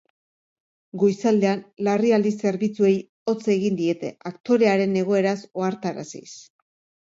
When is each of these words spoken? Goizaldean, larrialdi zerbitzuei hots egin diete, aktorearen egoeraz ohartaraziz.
Goizaldean, 1.03 1.61
larrialdi 1.89 2.33
zerbitzuei 2.45 2.95
hots 3.35 3.45
egin 3.59 3.79
diete, 3.85 4.13
aktorearen 4.33 4.99
egoeraz 5.07 5.39
ohartaraziz. 5.63 6.29